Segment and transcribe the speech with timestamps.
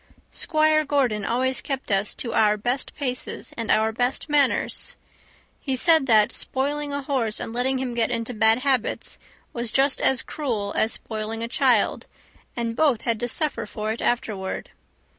[0.31, 4.95] Squire Gordon always kept us to our best paces and our best manners.
[5.59, 9.19] He said that spoiling a horse and letting him get into bad habits
[9.53, 12.07] was just as cruel as spoiling a child,
[12.55, 14.71] and both had to suffer for it afterward.